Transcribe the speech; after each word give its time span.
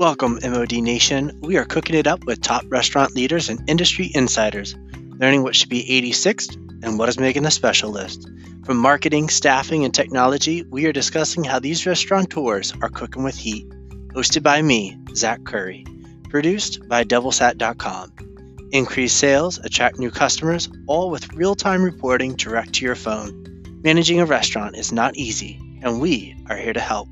Welcome, 0.00 0.38
MOD 0.42 0.72
Nation. 0.80 1.38
We 1.42 1.58
are 1.58 1.66
cooking 1.66 1.94
it 1.94 2.06
up 2.06 2.24
with 2.24 2.40
top 2.40 2.64
restaurant 2.70 3.14
leaders 3.14 3.50
and 3.50 3.68
industry 3.68 4.10
insiders, 4.14 4.74
learning 4.94 5.42
what 5.42 5.54
should 5.54 5.68
be 5.68 5.84
86th 5.84 6.56
and 6.82 6.98
what 6.98 7.10
is 7.10 7.18
making 7.18 7.42
the 7.42 7.50
special 7.50 7.90
list. 7.90 8.26
From 8.64 8.78
marketing, 8.78 9.28
staffing, 9.28 9.84
and 9.84 9.92
technology, 9.92 10.62
we 10.70 10.86
are 10.86 10.92
discussing 10.94 11.44
how 11.44 11.58
these 11.58 11.84
restaurateurs 11.84 12.72
are 12.80 12.88
cooking 12.88 13.24
with 13.24 13.36
heat. 13.36 13.68
Hosted 14.14 14.42
by 14.42 14.62
me, 14.62 14.96
Zach 15.14 15.44
Curry. 15.44 15.84
Produced 16.30 16.88
by 16.88 17.04
DoubleSat.com. 17.04 18.68
Increase 18.72 19.12
sales, 19.12 19.58
attract 19.58 19.98
new 19.98 20.10
customers, 20.10 20.70
all 20.86 21.10
with 21.10 21.34
real 21.34 21.54
time 21.54 21.82
reporting 21.82 22.36
direct 22.36 22.72
to 22.76 22.86
your 22.86 22.94
phone. 22.94 23.82
Managing 23.84 24.18
a 24.18 24.24
restaurant 24.24 24.78
is 24.78 24.92
not 24.92 25.16
easy, 25.16 25.60
and 25.82 26.00
we 26.00 26.34
are 26.48 26.56
here 26.56 26.72
to 26.72 26.80
help. 26.80 27.10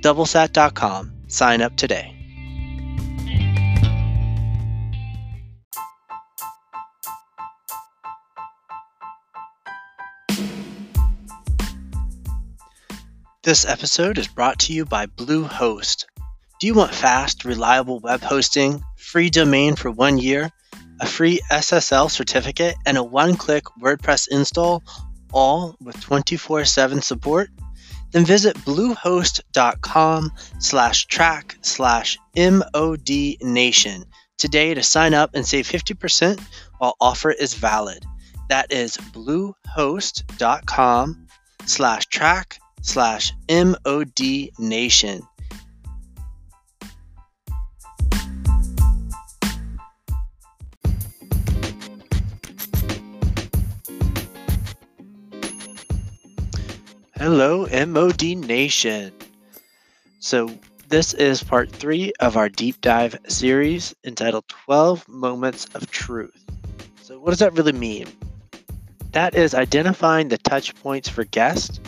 DoubleSat.com. 0.00 1.12
Sign 1.28 1.60
up 1.60 1.76
today. 1.76 2.21
This 13.44 13.64
episode 13.64 14.18
is 14.18 14.28
brought 14.28 14.60
to 14.60 14.72
you 14.72 14.84
by 14.84 15.06
Bluehost. 15.06 16.04
Do 16.60 16.68
you 16.68 16.74
want 16.74 16.94
fast, 16.94 17.44
reliable 17.44 17.98
web 17.98 18.20
hosting, 18.20 18.84
free 18.96 19.30
domain 19.30 19.74
for 19.74 19.90
one 19.90 20.18
year, 20.18 20.52
a 21.00 21.06
free 21.06 21.40
SSL 21.50 22.08
certificate, 22.08 22.76
and 22.86 22.96
a 22.96 23.02
one 23.02 23.34
click 23.34 23.64
WordPress 23.80 24.28
install, 24.30 24.84
all 25.32 25.74
with 25.80 26.00
24 26.00 26.64
7 26.64 27.02
support? 27.02 27.50
Then 28.12 28.24
visit 28.24 28.54
bluehost.com 28.58 30.32
slash 30.60 31.06
track 31.06 31.56
slash 31.62 32.18
modnation 32.36 34.04
today 34.38 34.72
to 34.72 34.84
sign 34.84 35.14
up 35.14 35.30
and 35.34 35.44
save 35.44 35.66
50% 35.66 36.40
while 36.78 36.94
offer 37.00 37.32
is 37.32 37.54
valid. 37.54 38.04
That 38.50 38.70
is 38.70 38.96
bluehost.com 38.96 41.26
slash 41.66 42.06
track 42.06 42.60
slash 42.82 43.32
MOD 43.48 44.50
Nation. 44.58 45.22
Hello, 57.16 57.68
MOD 57.86 58.22
Nation. 58.36 59.12
So, 60.18 60.50
this 60.88 61.14
is 61.14 61.42
part 61.42 61.70
three 61.70 62.12
of 62.18 62.36
our 62.36 62.48
deep 62.48 62.80
dive 62.80 63.16
series 63.28 63.94
entitled 64.04 64.46
12 64.48 65.08
Moments 65.08 65.66
of 65.74 65.88
Truth. 65.90 66.44
So, 67.00 67.20
what 67.20 67.30
does 67.30 67.38
that 67.38 67.52
really 67.52 67.72
mean? 67.72 68.08
That 69.12 69.36
is 69.36 69.54
identifying 69.54 70.28
the 70.28 70.38
touch 70.38 70.74
points 70.74 71.08
for 71.08 71.24
guests 71.24 71.78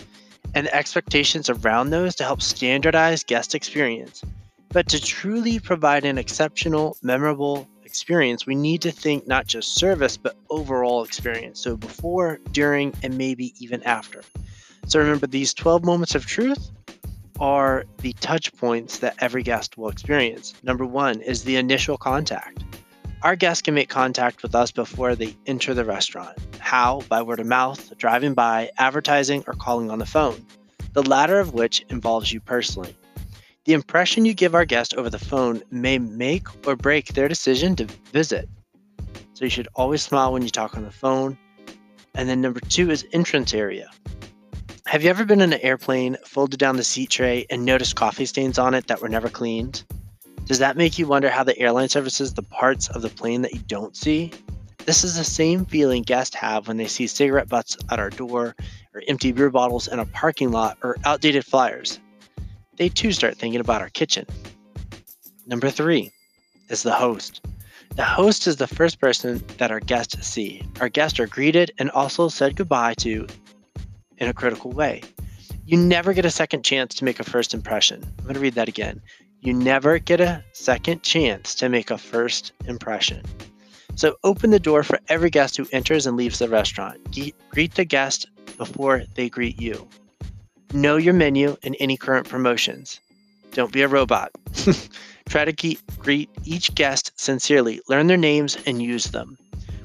and 0.54 0.68
expectations 0.68 1.50
around 1.50 1.90
those 1.90 2.14
to 2.16 2.24
help 2.24 2.40
standardize 2.40 3.24
guest 3.24 3.54
experience. 3.54 4.22
But 4.70 4.88
to 4.88 5.00
truly 5.00 5.60
provide 5.60 6.04
an 6.04 6.18
exceptional, 6.18 6.96
memorable 7.02 7.68
experience, 7.84 8.46
we 8.46 8.54
need 8.54 8.82
to 8.82 8.90
think 8.90 9.26
not 9.26 9.46
just 9.46 9.74
service, 9.76 10.16
but 10.16 10.36
overall 10.50 11.04
experience. 11.04 11.60
So 11.60 11.76
before, 11.76 12.40
during, 12.50 12.92
and 13.02 13.16
maybe 13.16 13.54
even 13.60 13.82
after. 13.84 14.22
So 14.86 14.98
remember, 14.98 15.26
these 15.26 15.54
12 15.54 15.84
moments 15.84 16.14
of 16.14 16.26
truth 16.26 16.70
are 17.40 17.84
the 17.98 18.12
touch 18.14 18.52
points 18.56 18.98
that 18.98 19.16
every 19.20 19.42
guest 19.42 19.76
will 19.76 19.88
experience. 19.88 20.54
Number 20.62 20.84
one 20.84 21.20
is 21.20 21.44
the 21.44 21.56
initial 21.56 21.96
contact. 21.96 22.64
Our 23.24 23.36
guests 23.36 23.62
can 23.62 23.72
make 23.72 23.88
contact 23.88 24.42
with 24.42 24.54
us 24.54 24.70
before 24.70 25.14
they 25.14 25.34
enter 25.46 25.72
the 25.72 25.86
restaurant. 25.86 26.36
How? 26.58 27.00
By 27.08 27.22
word 27.22 27.40
of 27.40 27.46
mouth, 27.46 27.96
driving 27.96 28.34
by, 28.34 28.70
advertising, 28.76 29.44
or 29.46 29.54
calling 29.54 29.90
on 29.90 29.98
the 29.98 30.04
phone, 30.04 30.44
the 30.92 31.02
latter 31.02 31.40
of 31.40 31.54
which 31.54 31.80
involves 31.88 32.34
you 32.34 32.40
personally. 32.40 32.94
The 33.64 33.72
impression 33.72 34.26
you 34.26 34.34
give 34.34 34.54
our 34.54 34.66
guest 34.66 34.92
over 34.92 35.08
the 35.08 35.18
phone 35.18 35.62
may 35.70 35.98
make 35.98 36.46
or 36.66 36.76
break 36.76 37.14
their 37.14 37.28
decision 37.28 37.74
to 37.76 37.86
visit. 38.12 38.46
So 39.32 39.46
you 39.46 39.50
should 39.50 39.68
always 39.74 40.02
smile 40.02 40.30
when 40.30 40.42
you 40.42 40.50
talk 40.50 40.76
on 40.76 40.84
the 40.84 40.90
phone. 40.90 41.38
And 42.14 42.28
then 42.28 42.42
number 42.42 42.60
two 42.60 42.90
is 42.90 43.06
entrance 43.14 43.54
area. 43.54 43.90
Have 44.84 45.02
you 45.02 45.08
ever 45.08 45.24
been 45.24 45.40
in 45.40 45.54
an 45.54 45.60
airplane, 45.62 46.18
folded 46.26 46.60
down 46.60 46.76
the 46.76 46.84
seat 46.84 47.08
tray, 47.08 47.46
and 47.48 47.64
noticed 47.64 47.96
coffee 47.96 48.26
stains 48.26 48.58
on 48.58 48.74
it 48.74 48.88
that 48.88 49.00
were 49.00 49.08
never 49.08 49.30
cleaned? 49.30 49.82
Does 50.46 50.58
that 50.58 50.76
make 50.76 50.98
you 50.98 51.06
wonder 51.06 51.30
how 51.30 51.42
the 51.42 51.58
airline 51.58 51.88
services 51.88 52.34
the 52.34 52.42
parts 52.42 52.88
of 52.88 53.02
the 53.02 53.08
plane 53.08 53.42
that 53.42 53.54
you 53.54 53.60
don't 53.60 53.96
see? 53.96 54.30
This 54.84 55.02
is 55.02 55.16
the 55.16 55.24
same 55.24 55.64
feeling 55.64 56.02
guests 56.02 56.36
have 56.36 56.68
when 56.68 56.76
they 56.76 56.86
see 56.86 57.06
cigarette 57.06 57.48
butts 57.48 57.78
at 57.90 57.98
our 57.98 58.10
door, 58.10 58.54
or 58.92 59.02
empty 59.08 59.32
beer 59.32 59.48
bottles 59.48 59.88
in 59.88 59.98
a 59.98 60.04
parking 60.04 60.52
lot, 60.52 60.76
or 60.82 60.96
outdated 61.06 61.46
flyers. 61.46 61.98
They 62.76 62.90
too 62.90 63.12
start 63.12 63.36
thinking 63.36 63.60
about 63.60 63.80
our 63.80 63.88
kitchen. 63.88 64.26
Number 65.46 65.70
three 65.70 66.12
is 66.68 66.82
the 66.82 66.92
host. 66.92 67.40
The 67.96 68.04
host 68.04 68.46
is 68.46 68.56
the 68.56 68.66
first 68.66 69.00
person 69.00 69.42
that 69.56 69.70
our 69.70 69.80
guests 69.80 70.26
see. 70.26 70.62
Our 70.80 70.90
guests 70.90 71.18
are 71.20 71.26
greeted 71.26 71.70
and 71.78 71.90
also 71.92 72.28
said 72.28 72.56
goodbye 72.56 72.94
to 72.94 73.26
in 74.18 74.28
a 74.28 74.34
critical 74.34 74.72
way. 74.72 75.02
You 75.64 75.78
never 75.78 76.12
get 76.12 76.26
a 76.26 76.30
second 76.30 76.62
chance 76.62 76.94
to 76.96 77.04
make 77.04 77.20
a 77.20 77.24
first 77.24 77.54
impression. 77.54 78.02
I'm 78.18 78.24
going 78.24 78.34
to 78.34 78.40
read 78.40 78.54
that 78.54 78.68
again. 78.68 79.00
You 79.44 79.52
never 79.52 79.98
get 79.98 80.22
a 80.22 80.42
second 80.54 81.02
chance 81.02 81.54
to 81.56 81.68
make 81.68 81.90
a 81.90 81.98
first 81.98 82.52
impression. 82.64 83.22
So 83.94 84.16
open 84.24 84.50
the 84.50 84.58
door 84.58 84.82
for 84.82 84.98
every 85.08 85.28
guest 85.28 85.58
who 85.58 85.66
enters 85.70 86.06
and 86.06 86.16
leaves 86.16 86.38
the 86.38 86.48
restaurant. 86.48 86.98
Greet 87.50 87.74
the 87.74 87.84
guest 87.84 88.26
before 88.56 89.02
they 89.16 89.28
greet 89.28 89.60
you. 89.60 89.86
Know 90.72 90.96
your 90.96 91.12
menu 91.12 91.58
and 91.62 91.76
any 91.78 91.98
current 91.98 92.26
promotions. 92.26 93.00
Don't 93.52 93.70
be 93.70 93.82
a 93.82 93.88
robot. 93.88 94.32
Try 95.28 95.44
to 95.44 95.52
keep, 95.52 95.78
greet 95.98 96.30
each 96.44 96.74
guest 96.74 97.12
sincerely, 97.16 97.82
learn 97.86 98.06
their 98.06 98.16
names, 98.16 98.56
and 98.64 98.80
use 98.80 99.08
them. 99.08 99.36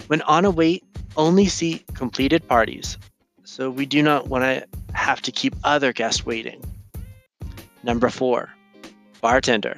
When 0.08 0.22
on 0.22 0.46
a 0.46 0.52
wait, 0.52 0.86
only 1.18 1.48
see 1.48 1.84
completed 1.96 2.48
parties. 2.48 2.98
So 3.44 3.70
we 3.70 3.86
do 3.86 4.02
not 4.02 4.30
want 4.30 4.46
to 4.46 4.66
have 4.96 5.22
to 5.24 5.34
keep 5.34 5.54
other 5.66 5.92
guests 5.92 6.26
waiting. 6.26 6.64
Number 7.84 8.10
four, 8.10 8.50
Bartender. 9.22 9.78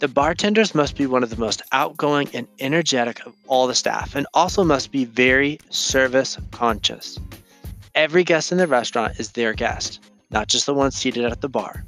The 0.00 0.08
bartenders 0.08 0.74
must 0.74 0.96
be 0.96 1.06
one 1.06 1.22
of 1.22 1.30
the 1.30 1.36
most 1.36 1.62
outgoing 1.70 2.28
and 2.34 2.48
energetic 2.58 3.24
of 3.24 3.34
all 3.46 3.66
the 3.68 3.74
staff 3.74 4.16
and 4.16 4.26
also 4.34 4.64
must 4.64 4.90
be 4.90 5.04
very 5.04 5.60
service 5.70 6.36
conscious. 6.50 7.20
Every 7.94 8.24
guest 8.24 8.50
in 8.50 8.58
the 8.58 8.66
restaurant 8.66 9.20
is 9.20 9.30
their 9.30 9.52
guest, 9.52 10.00
not 10.30 10.48
just 10.48 10.66
the 10.66 10.74
ones 10.74 10.96
seated 10.96 11.24
at 11.24 11.40
the 11.40 11.48
bar. 11.48 11.84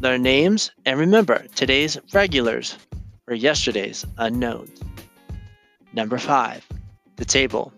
Their 0.00 0.18
names 0.18 0.70
and 0.84 0.98
remember 0.98 1.46
today's 1.54 1.96
regulars 2.12 2.76
or 3.26 3.34
yesterday's 3.34 4.04
unknowns. 4.18 4.78
Number 5.94 6.18
five, 6.18 6.66
the 7.16 7.24
table. 7.24 7.72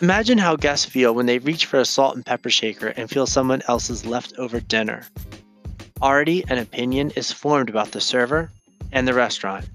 Imagine 0.00 0.36
how 0.38 0.56
guests 0.56 0.84
feel 0.84 1.14
when 1.14 1.26
they 1.26 1.38
reach 1.38 1.66
for 1.66 1.78
a 1.78 1.84
salt 1.84 2.16
and 2.16 2.26
pepper 2.26 2.50
shaker 2.50 2.88
and 2.88 3.08
feel 3.08 3.26
someone 3.26 3.62
else's 3.68 4.04
leftover 4.04 4.58
dinner. 4.58 5.06
Already 6.02 6.44
an 6.48 6.58
opinion 6.58 7.10
is 7.16 7.32
formed 7.32 7.70
about 7.70 7.92
the 7.92 8.00
server 8.00 8.50
and 8.92 9.08
the 9.08 9.14
restaurant, 9.14 9.68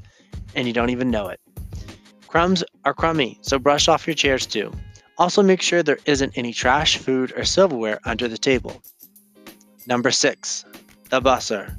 and 0.55 0.67
you 0.67 0.73
don't 0.73 0.91
even 0.91 1.09
know 1.09 1.29
it. 1.29 1.39
Crumbs 2.27 2.63
are 2.85 2.93
crummy, 2.93 3.39
so 3.41 3.57
brush 3.57 3.87
off 3.87 4.07
your 4.07 4.13
chairs 4.13 4.45
too. 4.45 4.71
Also, 5.17 5.43
make 5.43 5.61
sure 5.61 5.83
there 5.83 5.99
isn't 6.05 6.37
any 6.37 6.53
trash, 6.53 6.97
food, 6.97 7.33
or 7.35 7.43
silverware 7.43 7.99
under 8.05 8.27
the 8.27 8.37
table. 8.37 8.81
Number 9.87 10.11
six, 10.11 10.63
the 11.09 11.21
busser. 11.21 11.75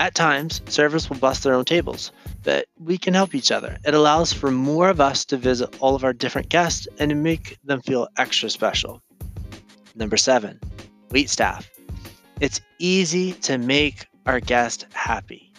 At 0.00 0.14
times, 0.14 0.60
servers 0.68 1.08
will 1.08 1.18
bust 1.18 1.44
their 1.44 1.54
own 1.54 1.64
tables, 1.64 2.10
but 2.42 2.66
we 2.78 2.98
can 2.98 3.14
help 3.14 3.34
each 3.34 3.52
other. 3.52 3.78
It 3.84 3.94
allows 3.94 4.32
for 4.32 4.50
more 4.50 4.88
of 4.88 5.00
us 5.00 5.24
to 5.26 5.36
visit 5.36 5.76
all 5.80 5.94
of 5.94 6.04
our 6.04 6.12
different 6.12 6.48
guests 6.48 6.88
and 6.98 7.08
to 7.10 7.14
make 7.14 7.58
them 7.64 7.80
feel 7.82 8.08
extra 8.18 8.50
special. 8.50 9.00
Number 9.94 10.16
seven, 10.16 10.58
wait 11.10 11.30
staff. 11.30 11.70
It's 12.42 12.60
easy 12.80 13.34
to 13.34 13.56
make 13.56 14.08
our 14.26 14.40
guests 14.40 14.84
happy. 14.94 15.52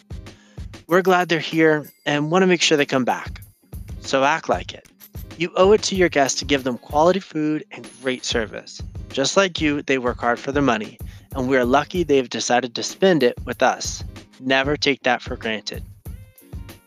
We're 0.86 1.02
glad 1.02 1.30
they're 1.30 1.40
here 1.40 1.90
and 2.06 2.30
want 2.30 2.44
to 2.44 2.48
make 2.48 2.62
sure 2.62 2.76
they 2.76 2.86
come 2.86 3.06
back. 3.06 3.40
So 4.02 4.26
act 4.26 4.50
like 4.50 4.74
it. 4.74 4.86
You 5.38 5.54
owe 5.56 5.72
it 5.72 5.82
to 5.84 5.96
your 5.96 6.10
guests 6.10 6.40
to 6.40 6.46
give 6.46 6.66
them 6.66 6.78
quality 6.78 7.22
food 7.22 7.64
and 7.72 7.90
great 8.02 8.26
service. 8.26 8.82
Just 9.08 9.38
like 9.38 9.62
you, 9.62 9.82
they 9.82 9.98
work 9.98 10.20
hard 10.20 10.40
for 10.40 10.52
their 10.52 10.62
money, 10.62 10.98
and 11.34 11.48
we 11.48 11.56
are 11.56 11.64
lucky 11.64 12.04
they've 12.04 12.30
decided 12.30 12.76
to 12.76 12.84
spend 12.84 13.24
it 13.24 13.40
with 13.46 13.64
us. 13.64 14.04
Never 14.42 14.76
take 14.76 15.04
that 15.04 15.22
for 15.22 15.38
granted. 15.38 15.86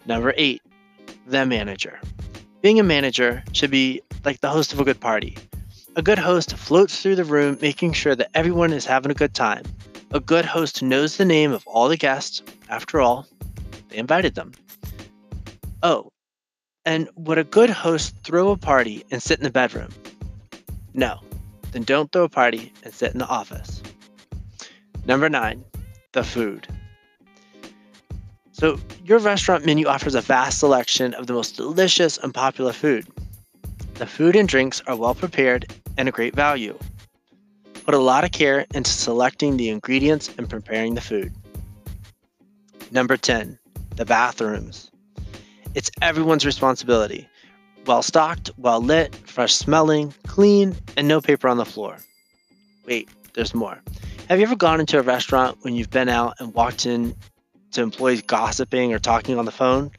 Number 0.05 0.35
eight, 0.37 0.61
the 1.27 1.47
manager. 1.47 1.99
Being 2.61 2.79
a 2.79 2.83
manager 2.83 3.43
should 3.53 3.71
be 3.71 4.03
like 4.27 4.43
the 4.43 4.51
host 4.51 4.75
of 4.75 4.81
a 4.81 4.85
good 4.85 5.01
party. 5.01 5.39
A 5.97 6.03
good 6.03 6.19
host 6.19 6.55
floats 6.59 7.01
through 7.01 7.17
the 7.17 7.25
room, 7.25 7.57
making 7.63 7.95
sure 7.95 8.15
that 8.15 8.29
everyone 8.35 8.75
is 8.75 8.85
having 8.85 9.11
a 9.11 9.15
good 9.15 9.33
time. 9.33 9.65
A 10.11 10.21
good 10.21 10.45
host 10.45 10.83
knows 10.83 11.17
the 11.17 11.25
name 11.25 11.53
of 11.53 11.67
all 11.67 11.89
the 11.89 11.97
guests, 11.97 12.43
after 12.69 13.01
all. 13.01 13.27
they 13.89 13.97
invited 13.97 14.35
them. 14.35 14.53
Oh, 15.83 16.13
and 16.85 17.09
would 17.17 17.39
a 17.39 17.45
good 17.45 17.71
host 17.71 18.15
throw 18.25 18.51
a 18.51 18.59
party 18.59 19.07
and 19.11 19.23
sit 19.23 19.39
in 19.39 19.45
the 19.45 19.51
bedroom? 19.51 19.89
No, 20.93 21.21
then 21.73 21.85
don't 21.85 22.13
throw 22.13 22.25
a 22.25 22.29
party 22.29 22.75
and 22.85 22.93
sit 22.93 23.13
in 23.13 23.19
the 23.19 23.27
office. 23.27 23.83
Number 25.07 25.31
nine, 25.31 25.65
the 26.13 26.25
food. 26.25 26.69
So, 28.53 28.79
your 29.03 29.19
restaurant 29.19 29.65
menu 29.65 29.87
offers 29.87 30.15
a 30.15 30.21
vast 30.21 30.59
selection 30.59 31.15
of 31.15 31.27
the 31.27 31.33
most 31.33 31.57
delicious 31.57 32.19
and 32.19 32.35
popular 32.35 32.75
food. 32.75 33.07
The 33.95 34.07
food 34.07 34.37
and 34.37 34.47
drinks 34.47 34.83
are 34.87 34.95
well 34.95 35.15
prepared 35.15 35.73
and 35.97 36.09
a 36.09 36.13
great 36.13 36.35
value. 36.35 36.79
Put 37.85 37.95
a 37.95 37.99
lot 37.99 38.25
of 38.25 38.33
care 38.33 38.67
into 38.75 38.91
selecting 38.91 39.57
the 39.57 39.69
ingredients 39.69 40.31
and 40.37 40.49
preparing 40.49 40.95
the 40.95 41.01
food. 41.01 41.33
Number 42.91 43.17
10, 43.17 43.59
the 43.97 44.05
bathrooms. 44.05 44.91
It's 45.75 45.91
everyone's 46.03 46.47
responsibility. 46.47 47.29
Well 47.87 48.03
stocked, 48.03 48.51
well 48.57 48.81
lit, 48.81 49.15
fresh 49.15 49.55
smelling, 49.55 50.15
clean, 50.27 50.75
and 50.97 51.07
no 51.07 51.21
paper 51.21 51.49
on 51.49 51.59
the 51.59 51.65
floor. 51.65 51.99
Wait, 52.87 53.09
there's 53.35 53.55
more. 53.55 53.81
Have 54.29 54.39
you 54.39 54.47
ever 54.47 54.57
gone 54.57 54.81
into 54.81 54.99
a 54.99 55.03
restaurant 55.03 55.59
when 55.61 55.75
you've 55.75 55.91
been 55.91 56.09
out 56.09 56.35
and 56.41 56.55
walked 56.55 56.87
in 56.87 57.15
to 57.73 57.83
employees 57.83 58.23
gossiping 58.23 58.93
or 58.93 58.99
talking 58.99 59.39
on 59.39 59.45
the 59.45 59.53
phone? 59.53 59.91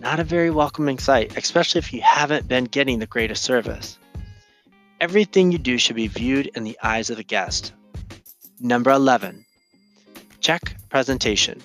Not 0.00 0.20
a 0.20 0.24
very 0.24 0.50
welcoming 0.50 0.98
sight, 0.98 1.36
especially 1.36 1.78
if 1.78 1.92
you 1.92 2.00
haven't 2.02 2.48
been 2.48 2.64
getting 2.64 2.98
the 2.98 3.06
greatest 3.06 3.42
service. 3.42 3.98
Everything 5.00 5.50
you 5.50 5.56
do 5.56 5.78
should 5.78 5.96
be 5.96 6.08
viewed 6.08 6.50
in 6.54 6.64
the 6.64 6.78
eyes 6.82 7.08
of 7.08 7.16
the 7.16 7.24
guest. 7.24 7.72
Number 8.60 8.90
11, 8.90 9.46
check 10.40 10.76
presentation. 10.90 11.62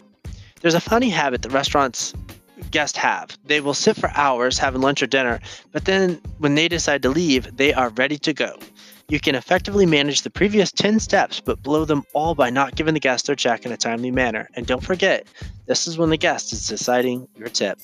There's 0.62 0.74
a 0.74 0.80
funny 0.80 1.10
habit 1.10 1.42
that 1.42 1.52
restaurants 1.52 2.14
guests 2.72 2.98
have. 2.98 3.38
They 3.44 3.60
will 3.60 3.74
sit 3.74 3.98
for 3.98 4.10
hours 4.16 4.58
having 4.58 4.80
lunch 4.80 5.04
or 5.04 5.08
dinner, 5.08 5.42
but 5.74 5.84
then 5.84 6.22
when 6.38 6.56
they 6.56 6.70
decide 6.70 7.02
to 7.02 7.10
leave, 7.10 7.58
they 7.58 7.74
are 7.74 7.90
ready 7.90 8.18
to 8.20 8.34
go. 8.34 8.58
You 9.10 9.20
can 9.20 9.36
effectively 9.36 9.86
manage 9.86 10.22
the 10.22 10.30
previous 10.30 10.72
10 10.72 11.00
steps, 11.02 11.42
but 11.42 11.62
blow 11.62 11.84
them 11.84 12.04
all 12.14 12.36
by 12.36 12.50
not 12.50 12.76
giving 12.76 12.94
the 12.94 13.00
guest 13.02 13.28
their 13.28 13.36
check 13.36 13.66
in 13.66 13.72
a 13.72 13.78
timely 13.78 14.12
manner. 14.12 14.50
And 14.56 14.66
don't 14.66 14.84
forget, 14.84 15.28
this 15.68 15.88
is 15.88 15.98
when 15.98 16.10
the 16.10 16.18
guest 16.18 16.54
is 16.54 16.68
deciding 16.68 17.28
your 17.36 17.50
tip. 17.50 17.80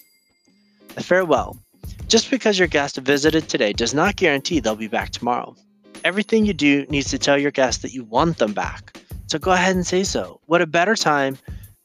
The 0.95 1.03
farewell. 1.03 1.59
Just 2.07 2.30
because 2.30 2.60
your 2.60 2.68
guest 2.68 2.98
visited 2.98 3.48
today 3.48 3.74
does 3.74 3.94
not 3.94 4.16
guarantee 4.16 4.60
they'll 4.60 4.75
be 4.75 4.88
back 4.88 5.12
tomorrow. 5.12 5.56
Everything 6.04 6.45
you 6.45 6.54
do 6.54 6.86
needs 6.89 7.10
to 7.12 7.19
tell 7.19 7.38
your 7.38 7.51
guest 7.51 7.81
that 7.81 7.94
you 7.94 8.04
want 8.04 8.38
them 8.38 8.54
back. 8.54 8.98
So 9.28 9.39
go 9.39 9.51
ahead 9.51 9.75
and 9.75 9.86
say 9.86 10.04
so. 10.04 10.42
What 10.48 10.62
a 10.62 10.68
better 10.68 10.95
time 10.95 11.38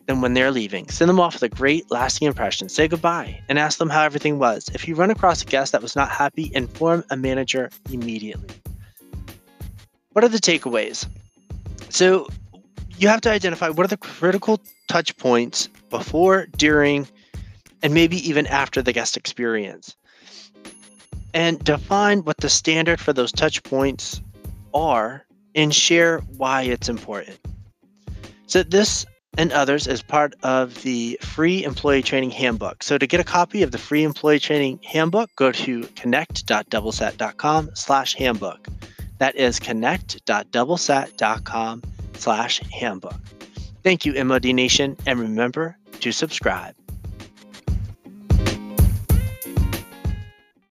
than 0.07 0.21
when 0.21 0.35
they're 0.35 0.51
leaving. 0.51 0.89
Send 0.89 1.09
them 1.09 1.21
off 1.21 1.35
with 1.35 1.43
a 1.43 1.49
great, 1.49 1.91
lasting 1.91 2.27
impression. 2.27 2.69
Say 2.69 2.89
goodbye 2.89 3.41
and 3.49 3.59
ask 3.59 3.79
them 3.79 3.91
how 3.91 4.03
everything 4.03 4.39
was. 4.39 4.69
If 4.75 4.89
you 4.89 4.95
run 4.95 5.11
across 5.11 5.43
a 5.43 5.47
guest 5.47 5.73
that 5.73 5.83
was 5.83 5.95
not 5.95 6.11
happy, 6.11 6.51
inform 6.55 7.05
a 7.11 7.17
manager 7.17 7.71
immediately. 7.93 8.49
What 10.13 10.25
are 10.25 10.29
the 10.29 10.39
takeaways? 10.39 11.07
So, 11.91 12.27
you 12.99 13.09
have 13.09 13.21
to 13.23 13.31
identify 13.31 13.69
what 13.69 13.85
are 13.85 13.89
the 13.89 13.97
critical 13.97 14.61
touch 14.89 15.17
points 15.19 15.69
before, 15.91 16.47
during, 16.57 17.07
and 17.83 17.95
maybe 17.95 18.17
even 18.29 18.47
after 18.47 18.83
the 18.83 18.93
guest 18.93 19.17
experience. 19.17 19.97
And 21.35 21.63
define 21.63 22.21
what 22.21 22.39
the 22.39 22.49
standard 22.49 23.01
for 23.01 23.13
those 23.13 23.33
touch 23.33 23.63
points 23.63 24.23
are 24.73 25.27
and 25.55 25.75
share 25.75 26.21
why 26.37 26.63
it's 26.63 26.89
important. 26.89 27.39
So, 28.47 28.63
this 28.63 29.05
and 29.39 29.53
others 29.53 29.87
as 29.87 30.03
part 30.03 30.35
of 30.43 30.83
the 30.83 31.19
free 31.21 31.63
employee 31.65 32.03
training 32.03 32.31
handbook. 32.31 32.83
So 32.83 32.99
to 32.99 33.07
get 33.07 33.21
a 33.21 33.25
copy 33.25 33.63
of 33.63 33.71
the 33.71 33.79
free 33.79 34.03
employee 34.03 34.39
training 34.39 34.81
handbook, 34.83 35.31
go 35.37 35.53
to 35.53 35.83
connect.doublesat.com 35.95 37.71
slash 37.75 38.15
handbook. 38.15 38.67
That 39.19 39.37
is 39.37 39.61
connect.doublesat.com 39.61 41.83
slash 42.15 42.61
handbook. 42.73 43.21
Thank 43.83 44.05
you, 44.05 44.25
MOD 44.25 44.45
Nation, 44.47 44.97
and 45.07 45.19
remember 45.19 45.77
to 46.01 46.13
subscribe. 46.13 46.75